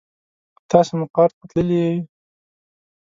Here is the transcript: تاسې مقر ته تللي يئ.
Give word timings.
تاسې 0.69 0.93
مقر 0.99 1.29
ته 1.37 1.43
تللي 1.51 1.75
يئ. 1.87 1.97